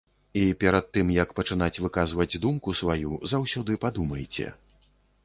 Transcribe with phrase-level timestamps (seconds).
[0.39, 4.47] І перад тым, як пачынаць выказваць думку сваю, заўсёды падумайце.